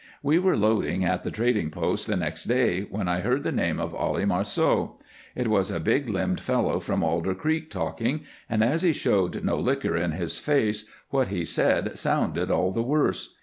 We 0.23 0.39
were 0.39 0.57
loading 0.57 1.05
at 1.05 1.21
the 1.21 1.29
trading 1.29 1.69
post 1.69 2.07
the 2.07 2.15
next 2.15 2.45
day 2.45 2.81
when 2.89 3.07
I 3.07 3.19
heard 3.19 3.43
the 3.43 3.51
name 3.51 3.79
of 3.79 3.93
Ollie 3.93 4.25
Marceau. 4.25 4.97
It 5.35 5.47
was 5.47 5.69
a 5.69 5.79
big 5.79 6.09
limbed 6.09 6.39
fellow 6.39 6.79
from 6.79 7.03
Alder 7.03 7.35
Creek 7.35 7.69
talking, 7.69 8.21
and, 8.49 8.63
as 8.63 8.81
he 8.81 8.93
showed 8.93 9.43
no 9.45 9.59
liquor 9.59 9.95
in 9.95 10.13
his 10.13 10.39
face, 10.39 10.85
what 11.11 11.27
he 11.27 11.45
said 11.45 11.99
sounded 11.99 12.49
all 12.49 12.71
the 12.71 12.81
worse. 12.81 13.35